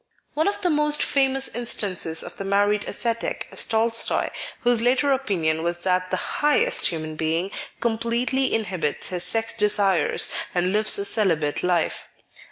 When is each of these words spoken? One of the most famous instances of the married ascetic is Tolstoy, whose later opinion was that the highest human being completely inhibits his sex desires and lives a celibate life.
One 0.33 0.47
of 0.47 0.59
the 0.61 0.71
most 0.71 1.03
famous 1.03 1.49
instances 1.53 2.23
of 2.23 2.35
the 2.37 2.43
married 2.43 2.85
ascetic 2.89 3.47
is 3.51 3.65
Tolstoy, 3.67 4.31
whose 4.61 4.81
later 4.81 5.11
opinion 5.11 5.61
was 5.61 5.83
that 5.83 6.09
the 6.09 6.39
highest 6.41 6.87
human 6.87 7.15
being 7.15 7.51
completely 7.81 8.51
inhibits 8.51 9.09
his 9.09 9.23
sex 9.23 9.55
desires 9.55 10.31
and 10.55 10.71
lives 10.73 10.97
a 10.97 11.05
celibate 11.05 11.61
life. 11.61 12.09